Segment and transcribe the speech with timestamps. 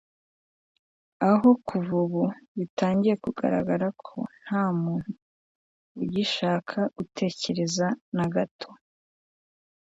[1.29, 2.23] aho kuva ubu
[2.57, 5.11] bitangiye kugaragara ko nta muntu
[6.01, 8.69] ugishaka gutekereza na gato